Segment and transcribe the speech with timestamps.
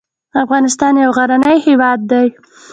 [0.43, 2.27] افغانستان يو غرنی هېواد دی